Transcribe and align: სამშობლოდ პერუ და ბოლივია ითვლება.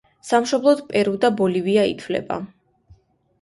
სამშობლოდ 0.27 0.79
პერუ 0.93 1.13
და 1.25 1.31
ბოლივია 1.41 1.85
ითვლება. 1.91 2.39